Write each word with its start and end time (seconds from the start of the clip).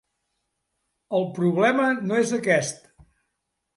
El 1.19 1.27
problema 1.37 1.85
no 1.99 2.19
és 2.23 2.33
aquest. 2.39 2.93